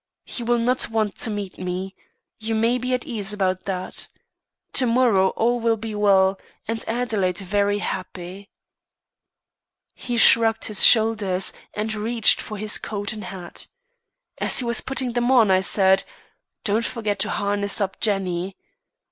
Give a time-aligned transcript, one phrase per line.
[0.25, 1.95] He will not want to meet me.
[2.39, 4.07] You may be at ease about that.
[4.73, 8.49] To morrow all will be well, and Adelaide very happy,'
[9.93, 13.67] "He shrugged his shoulders, and reached for his coat and hat.
[14.39, 16.03] As he was putting them on, I said,
[16.63, 18.57] 'Don't forget to harness up Jenny.